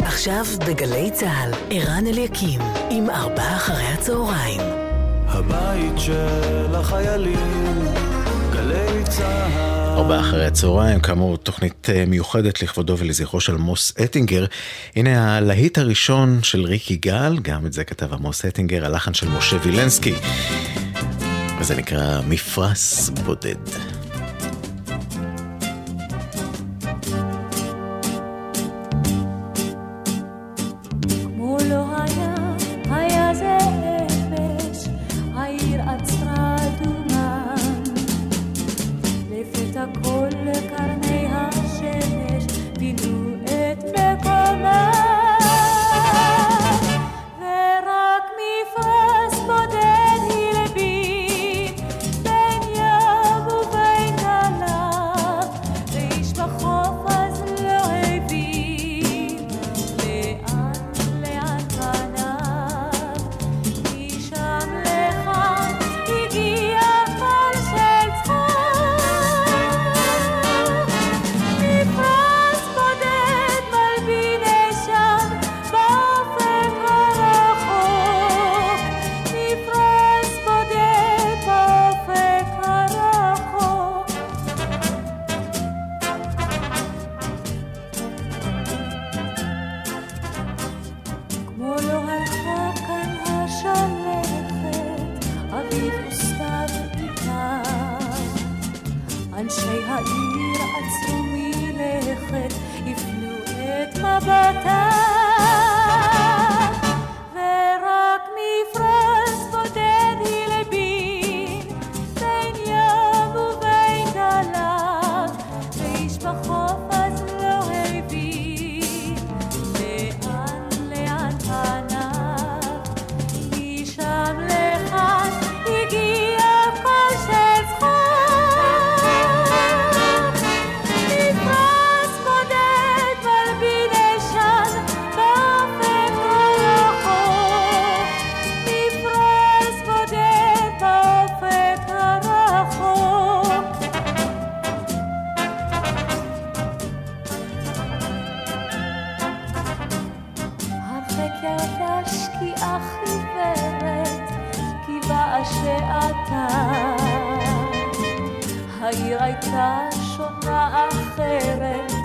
עכשיו 0.00 0.44
בגלי 0.66 1.10
צה"ל, 1.10 1.50
ערן 1.70 2.06
אליקים, 2.06 2.60
עם 2.90 3.10
ארבעה 3.10 3.56
אחרי 3.56 3.84
הצהריים. 3.84 4.60
הבית 5.26 5.98
של 5.98 6.74
החיילים, 6.74 7.84
גלי 8.52 9.04
צה"ל. 9.04 9.75
ארבעה 9.96 10.20
אחרי 10.20 10.46
הצהריים, 10.46 11.00
כאמור 11.00 11.36
תוכנית 11.36 11.90
אה, 11.90 12.04
מיוחדת 12.06 12.62
לכבודו 12.62 12.98
ולזכרו 12.98 13.40
של 13.40 13.54
עמוס 13.54 13.92
אטינגר. 14.04 14.44
הנה 14.96 15.36
הלהיט 15.36 15.78
הראשון 15.78 16.42
של 16.42 16.64
ריק 16.64 16.90
יגאל, 16.90 17.38
גם 17.38 17.66
את 17.66 17.72
זה 17.72 17.84
כתב 17.84 18.12
עמוס 18.12 18.44
אטינגר, 18.44 18.84
הלחן 18.84 19.14
של 19.14 19.28
משה 19.28 19.56
וילנסקי. 19.62 20.14
וזה 21.60 21.76
נקרא 21.76 22.20
מפרש 22.28 23.10
בודד. 23.24 23.95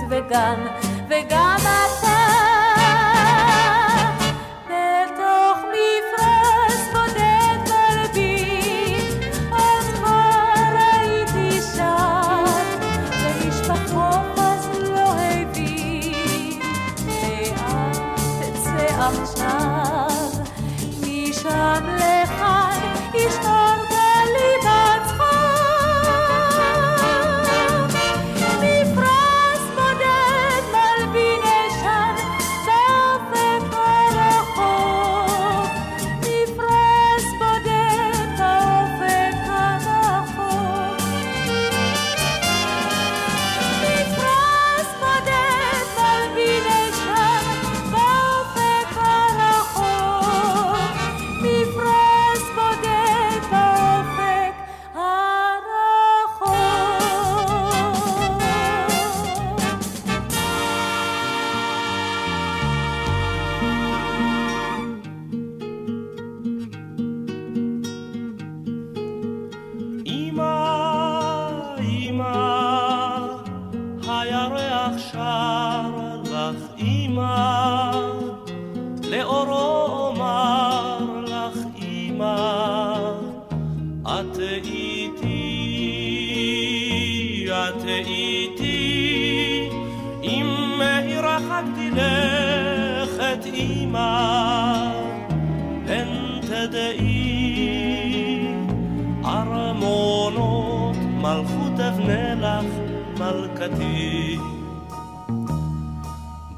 וגם, 0.10 0.68
וגם 1.10 1.58
אתה 1.60 2.21
הרחקתי 91.62 91.90
לכת 91.92 93.46
אמא, 93.54 94.92
פן 95.88 96.08
תדעי 96.42 97.68
ארמונות 99.26 100.96
מלכות 100.98 101.80
אבנה 101.80 102.36
לך 102.36 102.66
מלכתי. 103.20 104.38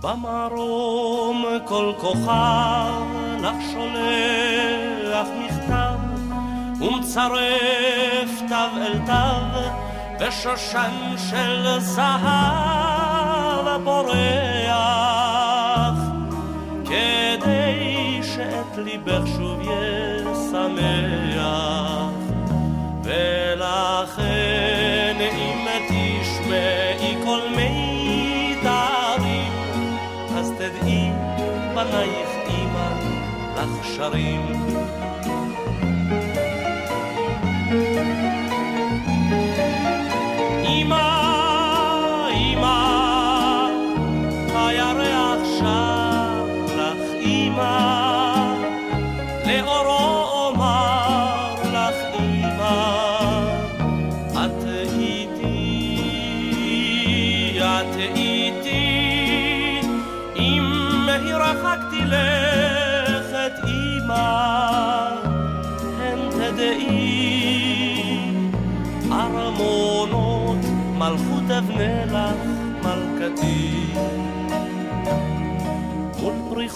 במרום 0.01 1.45
כל 1.65 1.93
כוכב 1.97 3.03
לך 3.39 3.55
שולח 3.71 5.27
מכתב 5.39 5.97
ומצרף 6.81 8.41
תו 8.49 8.77
אל 8.77 8.97
תו 9.05 9.59
ושושן 10.19 11.15
של 11.29 11.79
זהב 11.79 12.23
בורח 13.83 14.62
ליבך 18.93 19.27
שוב 19.37 19.59
ישמח. 19.61 21.43
ולכן 23.03 25.17
אם 25.19 25.67
תשמעי 25.87 27.15
כל 27.23 27.39
מיתרים 27.55 29.51
אז 30.37 30.51
תדעי 30.51 31.11
בנייך 31.75 32.29
אמא 32.49 32.89
לך 33.55 33.85
שרים 33.95 34.53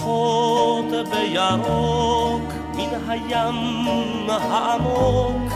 פריחות 0.08 0.92
בירוק 1.10 2.54
מן 2.76 2.92
הים 3.08 4.30
העמוק 4.30 5.52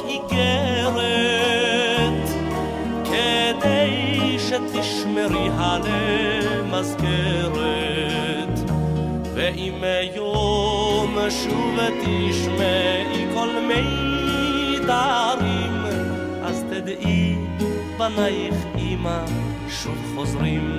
איגרת 0.07 1.03
כדי 3.03 4.37
שתשמרי 4.39 5.49
למזכרת 6.67 7.53
ואם 9.33 9.83
יום 10.15 11.17
שוב 11.29 11.79
תשמעי 12.01 13.25
כל 13.33 13.49
תדעי 14.83 15.52
בנייך 18.03 18.55
אמא 18.77 19.25
שוב 19.69 20.11
חוזרים. 20.15 20.77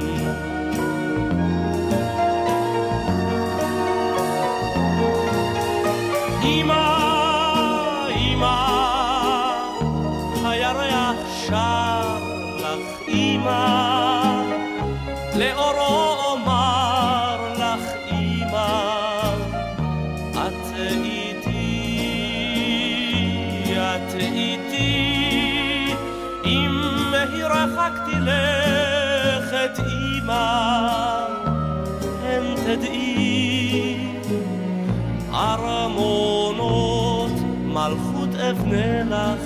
אבנה 38.50 39.04
לך 39.04 39.40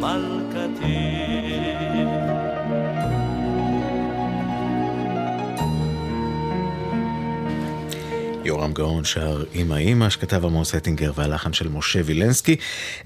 מלכתי. 0.00 1.22
יורם 8.44 8.72
גאון 8.72 9.04
שר 9.04 9.44
"אמא 9.54 9.74
אמא" 9.74 10.10
שכתב 10.10 10.44
עמוס 10.44 10.74
הטינגר 10.74 11.12
והלחן 11.14 11.52
של 11.52 11.68
משה 11.68 12.00
וילנסקי. 12.04 12.56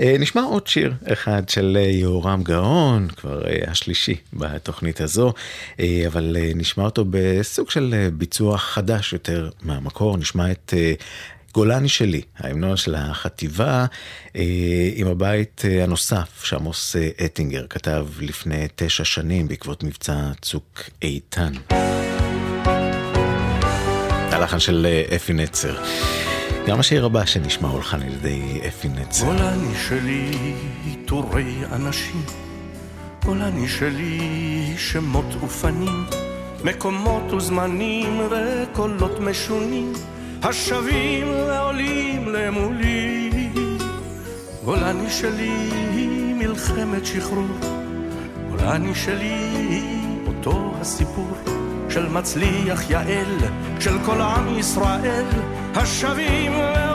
אה, 0.01 0.17
נשמע 0.19 0.43
עוד 0.43 0.67
שיר 0.67 0.95
אחד 1.13 1.49
של 1.49 1.79
אה, 1.81 1.91
יורם 1.91 2.43
גאון, 2.43 3.09
כבר 3.17 3.47
אה, 3.47 3.71
השלישי 3.71 4.17
בתוכנית 4.33 5.01
הזו, 5.01 5.33
אבל 6.07 6.37
נשמע 6.55 6.85
אותו 6.85 7.05
בסוג 7.11 7.71
של 7.71 8.09
ביצוע 8.13 8.59
חדש 8.59 9.13
יותר 9.13 9.51
מהמקור, 9.63 10.17
נשמע 10.17 10.51
את... 10.51 10.75
גולני 11.57 11.89
שלי, 11.89 12.23
ההמנון 12.39 12.77
של 12.77 12.95
החטיבה 12.95 13.87
אה, 14.37 14.43
עם 14.95 15.07
הבית 15.07 15.63
אה, 15.65 15.85
הנוסף 15.85 16.45
שעמוס 16.45 16.97
אה, 16.97 17.09
אטינגר 17.25 17.67
כתב 17.71 18.07
לפני 18.21 18.67
תשע 18.77 19.05
שנים 19.05 19.49
בעקבות 19.49 19.83
מבצע 19.83 20.31
צוק 20.41 20.83
איתן. 21.03 21.53
הלחן 24.33 24.61
של 24.61 24.87
אפי 25.17 25.33
נצר. 25.33 25.83
גם 26.67 26.81
השיר 26.81 27.05
הבא 27.05 27.25
שנשמע 27.25 27.69
הולחן 27.69 28.03
על 28.03 28.09
ידי 28.09 28.61
אפי 28.69 28.89
נצר. 28.89 29.25
גולני 29.25 29.75
שלי, 29.89 30.55
עיטורי 30.85 31.55
אנשים, 31.73 32.23
גולני 33.25 33.69
שלי, 33.69 34.75
שמות 34.77 35.35
ופנים, 35.43 36.05
מקומות 36.65 37.33
וזמנים 37.33 38.21
וקולות 38.31 39.21
משונים, 39.21 39.93
השבים 40.49 41.29
ועולים 41.29 42.29
למולי. 42.29 43.31
גולני 44.65 45.11
שלי, 45.11 45.71
מלחמת 46.35 47.07
שחרור, 47.07 47.47
גולני 48.51 48.95
שלי 48.95 49.35
היא 49.69 50.19
אותו 50.27 50.73
הסיפור 50.81 51.31
של 51.89 52.09
מצליח 52.09 52.91
יעל, 52.91 53.37
של 53.81 53.99
כל 54.07 54.21
עם 54.21 54.59
ישראל, 54.59 55.27
השבים 55.75 56.53
ועולים 56.53 56.86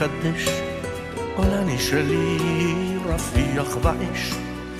מלחמת 0.00 0.22
קדש, 0.22 0.48
גולני 1.36 1.78
שלי, 1.78 2.38
רפיח 3.06 3.76
ואש. 3.82 4.34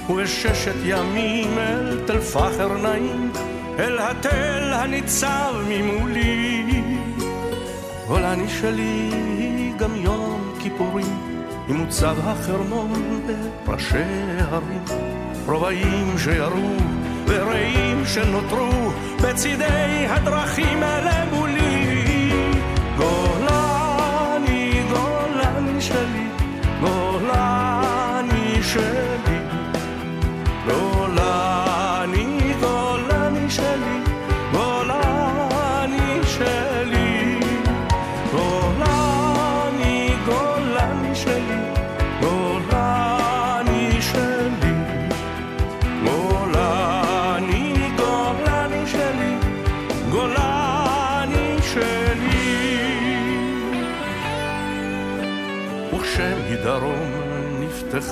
ובששת 0.08 0.74
ימים 0.84 1.58
אל 1.58 2.00
תל 2.06 2.20
פחר 2.20 2.78
נעים, 2.82 3.32
אל 3.78 3.98
התל 3.98 4.72
הניצב 4.74 5.54
ממולי. 5.68 6.64
גולני 8.06 8.48
שלי, 8.48 9.10
גם 9.78 9.96
יום 9.96 10.54
כיפורים. 10.62 11.40
עם 11.68 11.76
מוצב 11.76 12.16
החרמון 12.24 13.22
בפרשי 13.26 13.96
ההרים, 14.38 14.84
רובעים 15.46 16.18
שירו 16.18 16.76
ורעים 17.26 18.06
שנותרו 18.06 18.90
בצידי 19.22 20.06
הדרכים 20.08 20.82
למולי. 20.82 21.49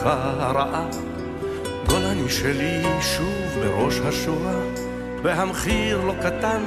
נפתחה 0.08 0.46
הרעה, 0.46 0.86
גולני 1.86 2.28
שלי 2.28 2.82
שוב 3.00 3.62
בראש 3.62 3.94
השורה. 4.04 4.60
והמחיר 5.22 6.00
לא 6.06 6.14
קטן, 6.22 6.62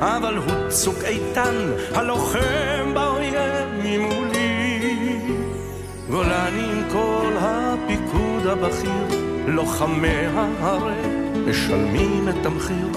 אבל 0.00 0.36
הוא 0.36 0.68
צוק 0.68 0.98
איתן, 1.04 1.54
הלוחם 1.94 2.94
באויב 2.94 3.68
ממולי. 3.84 5.18
גולני 6.10 6.64
עם 6.72 6.82
כל 6.92 7.32
הפיקוד 7.40 8.46
הבכיר, 8.46 9.20
לוחמי 9.46 10.26
ההרי 10.36 10.94
משלמים 11.46 12.28
את 12.28 12.46
המחיר, 12.46 12.88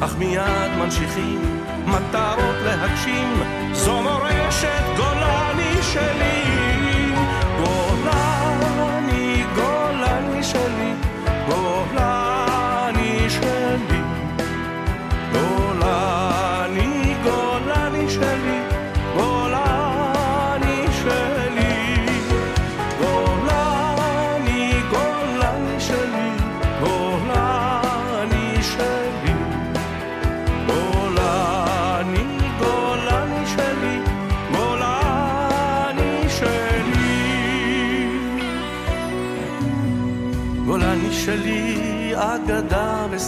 אך 0.00 0.16
מיד 0.18 0.70
ממשיכים 0.78 1.60
מטרות 1.86 2.56
להגשים, 2.64 3.42
זו 3.72 4.02
מורשת 4.02 4.82
גולני 4.96 5.82
שלי. 5.82 6.57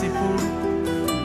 אגדה 0.00 0.10
וסיפור. 0.10 0.36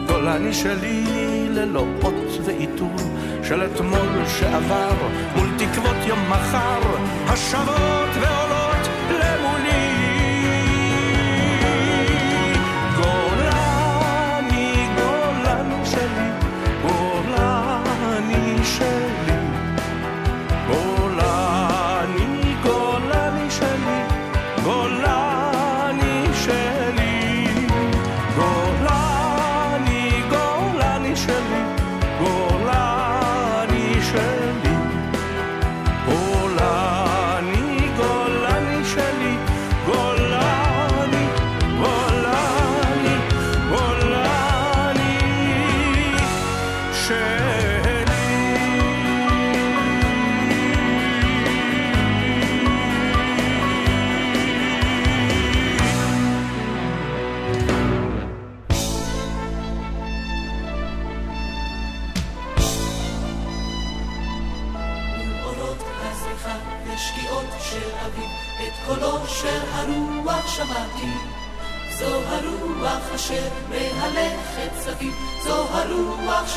גולני 0.07 0.53
שלי 0.53 1.03
ללא 1.49 1.85
אות 2.03 2.39
ועיטור 2.45 2.95
של 3.43 3.65
אתמול 3.65 4.25
שעבר 4.39 4.91
מול 5.35 5.47
תקוות 5.57 5.97
יום 6.07 6.19
מחר 6.29 6.79
השבות 7.27 8.09
ועולות 8.21 8.54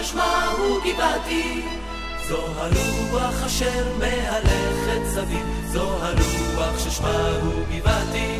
ששמה 0.08 0.52
הוא 0.58 0.80
גבעתי. 0.84 1.62
זו 2.28 2.36
הרוח 2.56 3.42
אשר 3.46 3.98
מהלכת 3.98 5.06
סביב, 5.14 5.46
זו 5.72 5.90
הרוח 6.02 6.78
ששמה 6.78 7.28
הוא 7.42 7.64
גבעתי. 7.70 8.38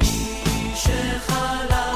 מי 0.00 0.72
שחלם 0.74 1.89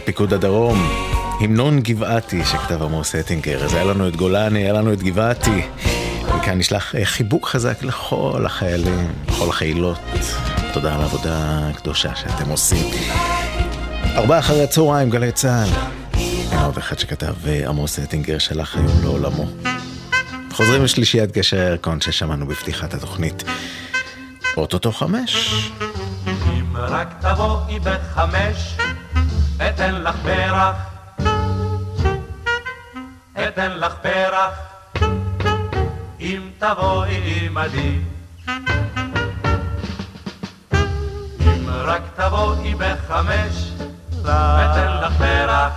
פיקוד 0.00 0.32
הדרום, 0.32 0.78
המנון 1.40 1.80
גבעתי 1.80 2.44
שכתב 2.44 2.82
עמוס 2.82 3.14
אטינגר, 3.14 3.64
אז 3.64 3.74
היה 3.74 3.84
לנו 3.84 4.08
את 4.08 4.16
גולני, 4.16 4.58
היה 4.58 4.72
לנו 4.72 4.92
את 4.92 5.02
גבעתי. 5.02 5.62
וכאן 6.28 6.58
נשלח 6.58 6.94
אה, 6.94 7.04
חיבוק 7.04 7.48
חזק 7.48 7.82
לכל 7.82 8.42
החיילים, 8.46 9.12
לכל 9.28 9.48
החיילות. 9.48 9.98
תודה 10.72 10.94
על 10.94 11.00
העבודה 11.00 11.68
הקדושה 11.68 12.14
שאתם 12.14 12.48
עושים. 12.50 12.86
ארבעה 14.16 14.38
אחרי 14.38 14.62
הצהריים, 14.62 15.10
גלי 15.10 15.32
צה"ל. 15.32 15.68
הנה 16.14 16.64
עוד 16.64 16.78
אחד 16.78 16.98
שכתב 16.98 17.34
אה, 17.46 17.68
עמוס 17.68 17.98
אטינגר 17.98 18.38
שלח 18.38 18.76
היום 18.76 19.02
לעולמו. 19.02 19.46
חוזרים 20.52 20.84
לשלישיית 20.84 21.32
גשר 21.32 21.56
הירקון 21.60 22.00
ששמענו 22.00 22.46
בפתיחת 22.46 22.94
התוכנית. 22.94 23.44
אוטוטו 24.56 24.92
חמש. 24.92 25.62
אם 26.26 26.76
רק 26.76 27.14
תבואי 27.20 27.78
בחמש, 27.80 28.76
אתן 29.68 29.94
לך 29.94 30.16
פרח. 30.22 30.76
אתן 33.48 33.70
לך 33.70 33.94
פרח. 34.02 34.54
אם 36.20 36.48
תבואי 36.58 37.46
עמדי. 37.46 37.98
אם 41.40 41.68
רק 41.68 42.02
תבואי 42.16 42.74
בחמש, 42.74 43.72
אתן 44.20 45.00
לך 45.02 45.12
פרח. 45.18 45.72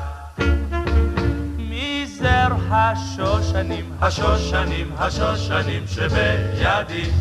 מזר 1.58 2.48
השושנים, 2.72 3.92
השושנים, 4.02 4.92
השושנים 4.98 5.84
שבידי. 5.88 7.12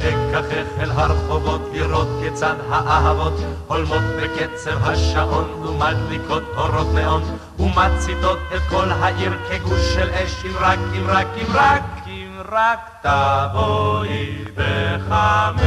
ואקחך 0.00 0.66
אל 0.78 0.90
הרחובות 0.90 1.60
לראות 1.72 2.08
כיצד 2.22 2.54
האהבות 2.68 3.32
הולמות 3.66 4.02
בקצב 4.22 4.88
השעון 4.88 5.50
ומדליקות 5.50 6.42
אורות 6.56 6.86
נאון 6.94 7.22
ומציתות 7.58 8.38
את 8.56 8.62
כל 8.68 8.90
העיר 8.90 9.32
כגוש 9.50 9.94
של 9.94 10.10
אש 10.10 10.44
אם 10.44 10.52
רק, 10.60 10.78
אם 10.96 11.06
רק, 11.06 11.26
אם 11.36 11.46
רק, 11.54 11.82
אם 12.06 12.40
רק 12.52 12.90
תבואי 13.02 14.44
בחמש. 14.54 15.62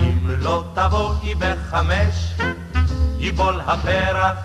אם 0.00 0.28
לא 0.28 0.64
תבואי 0.74 1.34
בחמש, 1.34 2.34
ייבול 3.18 3.60
הפרח, 3.66 4.36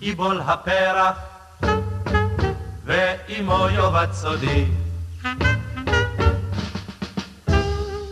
ייבול 0.00 0.40
הפרח 0.40 1.33
ואימו 2.84 3.66
יאבד 3.70 4.06
סודי. 4.12 4.64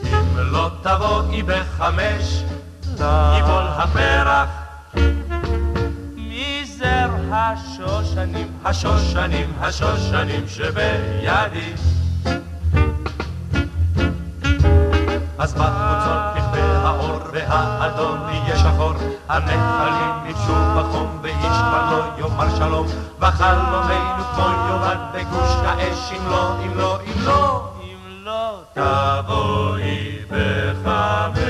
אם 0.05 0.37
לא 0.37 0.71
תבואי 0.83 1.43
בחמש, 1.43 2.43
ייבול 3.01 3.67
הפרח. 3.69 4.49
מזר 6.17 7.11
השושנים, 7.33 8.49
השושנים, 8.65 9.53
השושנים 9.61 10.49
שבידי. 10.49 11.73
אז 15.39 15.55
בחוצות 15.55 16.37
יכבה 16.37 16.79
האור 16.83 17.21
והאדום 17.33 18.19
יהיה 18.29 18.57
שחור, 18.57 18.92
הנחלים 19.33 20.25
ניפשו 20.27 20.55
בחום 20.77 21.19
ואיש 21.23 21.37
כבר 21.47 21.91
לא 21.91 22.05
יאמר 22.19 22.57
שלום, 22.57 22.87
וחלומנו 23.19 24.25
כמו 24.35 24.45
יאבד 24.45 24.97
בגוש 25.15 25.51
האש, 25.65 26.13
אם 26.13 26.31
לא, 26.31 26.57
אם 26.65 26.79
לא, 26.79 26.99
אם 27.07 27.25
לא, 27.25 27.73
אם 27.83 28.25
לא 28.25 28.63
תבואי 28.73 30.19
בחמש. 30.31 31.43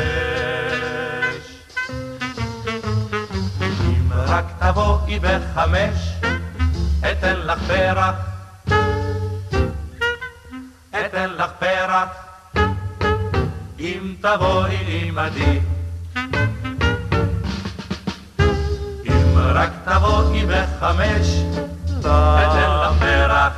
אם 3.61 4.13
רק 4.13 4.45
תבואי 4.59 5.19
בחמש, 5.19 6.13
אתן 7.01 7.37
לך 7.37 7.59
פרח, 7.67 8.15
אתן 10.91 11.31
לך 11.31 11.51
פרח. 11.59 12.09
אם 13.79 14.15
תבואי 14.21 15.09
עמדי. 15.09 15.72
רק 19.55 19.71
תבואי 19.85 20.47
בחמש, 20.47 21.29
אתן 22.01 22.71
לך 22.71 22.99
פרח. 22.99 23.53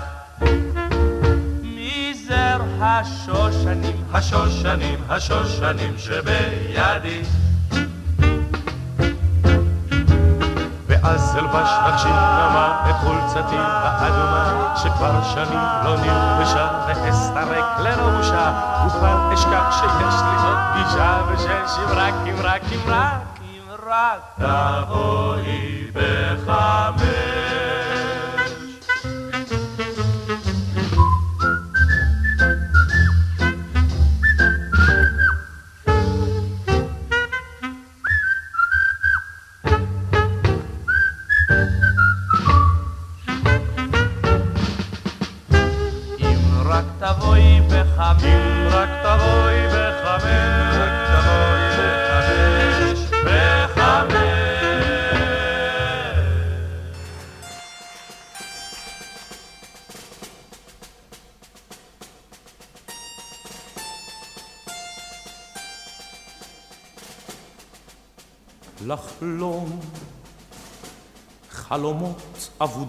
מזר 1.63 2.61
השושנים, 2.81 3.97
השושנים, 4.13 4.99
השושנים 5.09 5.95
שבידי. 5.99 7.23
ואז 10.87 11.37
אלבש 11.37 11.71
נפשי 11.89 12.09
נמה 12.09 12.87
את 12.91 12.95
חולצתי 12.95 13.57
האדומה 13.59 14.75
שכבר 14.77 15.23
שנים 15.35 15.61
לא 15.85 15.97
נלבשה 15.97 16.69
ואסתרק 16.87 17.65
ללא 17.79 18.11
בושה 18.17 18.53
וכבר 18.87 19.35
אשכח 19.35 19.81
שיש 19.81 20.23
לי 20.23 20.47
עוד 20.47 20.57
פגישה 20.73 21.21
ושש 21.33 21.79
אם 21.79 21.99
רק 21.99 22.15
אם 22.73 22.91
רק 23.95 24.21
תבואי 24.39 25.91
בחמש 25.93 26.24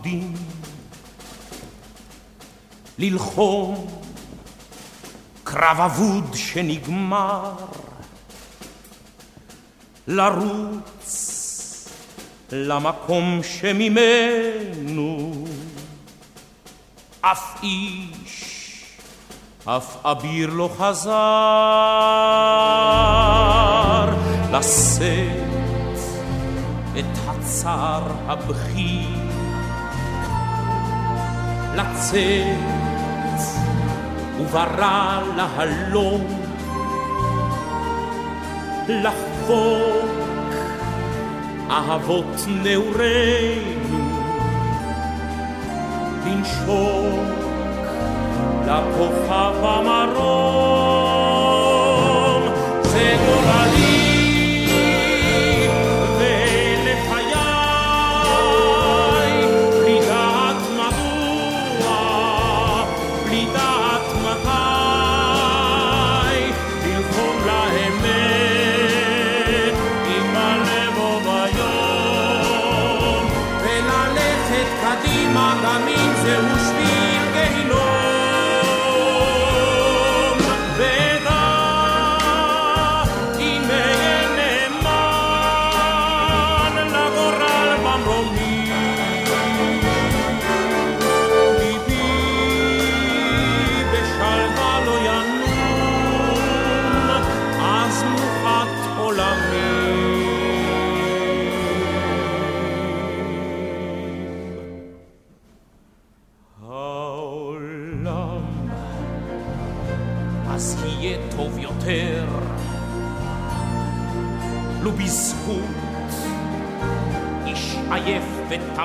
אבודים, 0.06 0.34
ללחום 2.98 3.88
קרב 5.44 5.80
אבוד 5.80 6.34
שנגמר, 6.34 7.52
לרוץ 10.08 11.12
למקום 12.52 13.40
שממנו 13.44 15.34
אף 17.22 17.64
איש, 17.64 18.84
אף 19.66 20.06
אביר 20.06 20.50
לא 20.50 20.70
חזר, 20.78 21.16
לשאת 24.52 25.46
את 27.00 27.06
הצער 27.28 28.04
הבכי, 28.28 29.25
לצאת 31.76 33.40
וברא 34.40 35.22
להלום, 35.36 36.22
לחבוק 38.90 40.16
אהבות 41.70 42.46
נעורינו, 42.48 44.06
לנשוק 46.26 47.36
לכוכב 48.68 49.54
המרום, 49.64 50.25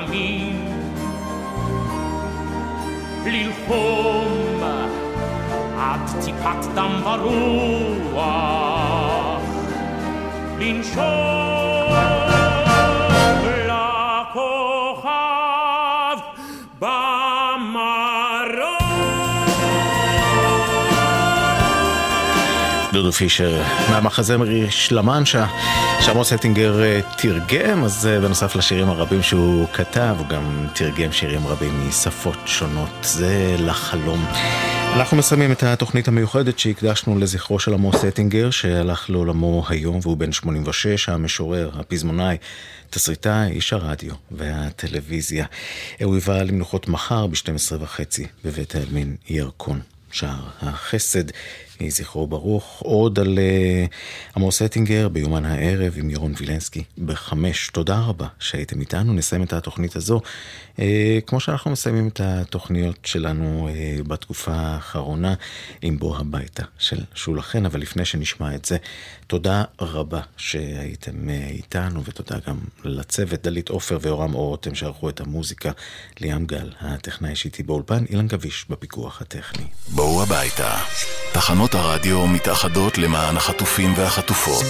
famille. 0.01 0.53
L'île 3.25 3.53
Fôme, 3.67 4.65
Acticat 5.93 6.61
d'Ambaroua, 6.75 8.31
l'Inchon. 10.59 11.40
דודו 23.11 23.17
פישר 23.17 23.63
מהמחזה 23.89 24.35
שלמנשה 24.69 25.45
שעמוס 25.99 26.33
הטינגר 26.33 26.83
אה, 26.83 26.99
תרגם, 27.17 27.83
אז 27.83 28.07
אה, 28.07 28.19
בנוסף 28.19 28.55
לשירים 28.55 28.89
הרבים 28.89 29.23
שהוא 29.23 29.67
כתב, 29.73 30.15
הוא 30.17 30.27
גם 30.27 30.67
תרגם 30.75 31.11
שירים 31.11 31.47
רבים 31.47 31.87
משפות 31.87 32.37
שונות. 32.45 32.89
זה 33.03 33.55
לחלום. 33.59 34.25
אנחנו 34.93 35.17
מסיימים 35.17 35.51
את 35.51 35.63
התוכנית 35.63 36.07
המיוחדת 36.07 36.59
שהקדשנו 36.59 37.19
לזכרו 37.19 37.59
של 37.59 37.73
עמוס 37.73 38.03
הטינגר, 38.03 38.49
שהלך 38.49 39.09
לעולמו 39.09 39.63
היום 39.69 39.99
והוא 40.01 40.17
בן 40.17 40.31
86, 40.31 41.09
המשורר, 41.09 41.69
הפזמונאי, 41.79 42.37
תסריטאי, 42.89 43.51
איש 43.51 43.73
הרדיו 43.73 44.13
והטלוויזיה. 44.31 45.45
הוא 46.03 46.17
יבוא 46.17 46.33
למנוחות 46.33 46.87
מחר 46.87 47.27
ב-12 47.27 47.75
וחצי 47.79 48.27
בבית 48.45 48.75
העלמין 48.75 49.15
ירקון. 49.29 49.79
שער 50.11 50.47
החסד 50.61 51.23
יהי 51.81 51.91
זכרו 51.91 52.27
ברוך. 52.27 52.81
עוד 52.85 53.19
על 53.19 53.39
uh, 53.39 54.35
עמוס 54.35 54.61
אטינגר 54.61 55.09
ביומן 55.09 55.45
הערב 55.45 55.93
עם 55.97 56.09
ירון 56.09 56.33
וילנסקי 56.37 56.83
בחמש. 57.05 57.69
תודה 57.73 57.99
רבה 57.99 58.27
שהייתם 58.39 58.79
איתנו. 58.79 59.13
נסיים 59.13 59.43
את 59.43 59.53
התוכנית 59.53 59.95
הזו 59.95 60.19
uh, 60.75 60.79
כמו 61.25 61.39
שאנחנו 61.39 61.71
מסיימים 61.71 62.07
את 62.07 62.19
התוכניות 62.23 62.97
שלנו 63.03 63.69
uh, 63.69 64.03
בתקופה 64.07 64.53
האחרונה 64.53 65.33
עם 65.81 65.99
בוא 65.99 66.17
הביתה 66.17 66.63
של 66.77 66.99
שולה 67.15 67.41
חן. 67.41 67.65
אבל 67.65 67.79
לפני 67.79 68.05
שנשמע 68.05 68.55
את 68.55 68.65
זה, 68.65 68.77
תודה 69.31 69.63
רבה 69.81 70.21
שהייתם 70.37 71.11
uh, 71.11 71.51
איתנו 71.51 72.03
ותודה 72.03 72.35
גם 72.47 72.57
לצוות 72.83 73.41
דלית 73.43 73.69
עופר 73.69 73.97
ויורם 74.01 74.35
אורותם 74.35 74.75
שערכו 74.75 75.09
את 75.09 75.19
המוזיקה. 75.19 75.71
ליאם 76.19 76.45
גל, 76.45 76.71
הטכנאי 76.81 77.35
שאיתי 77.35 77.63
באולפן, 77.63 78.03
אילן 78.09 78.27
גביש 78.27 78.65
בפיקוח 78.69 79.21
הטכני. 79.21 79.65
בואו 79.87 80.23
הביתה. 80.23 80.77
תחנות 81.33 81.73
הרדיו 81.75 82.27
מתאחדות 82.27 82.97
למען 82.97 83.37
החטופים 83.37 83.93
והחטופות. 83.97 84.65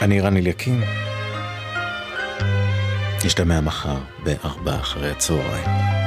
אני 0.00 0.20
רן 0.20 0.36
אליקים. 0.36 0.82
נשתמע 3.24 3.60
מחר 3.60 3.98
בארבע 4.24 4.80
אחרי 4.80 5.10
הצהריים. 5.10 6.01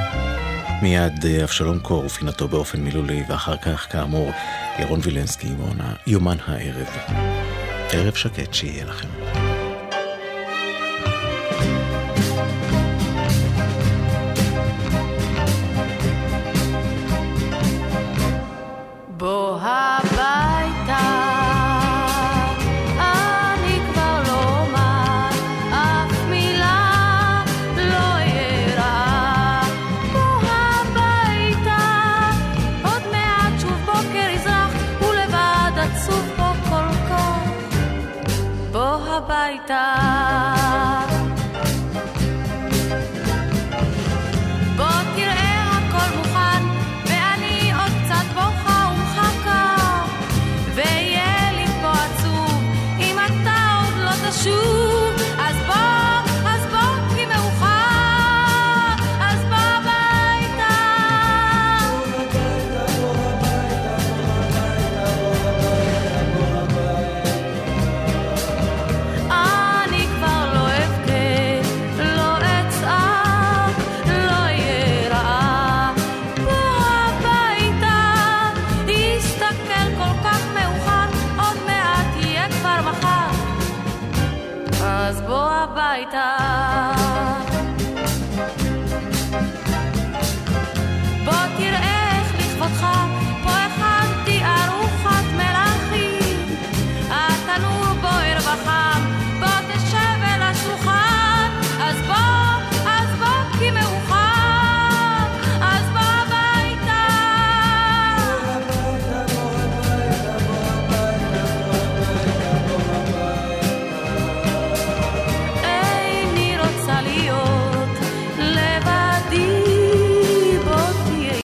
מיד 0.82 1.24
אה, 1.26 1.44
אבשלום 1.44 1.78
קור 1.78 2.04
ופינתו 2.04 2.48
באופן 2.48 2.80
מילולי, 2.80 3.22
ואחר 3.28 3.56
כך, 3.56 3.86
כאמור, 3.92 4.30
ירון 4.78 5.00
וילנסקי 5.02 5.48
עם 5.48 5.60
עונה 5.60 5.92
יומן 6.06 6.36
הערב. 6.46 6.88
ערב 7.92 8.14
שקט 8.14 8.54
שיהיה 8.54 8.84
לכם. 8.84 9.08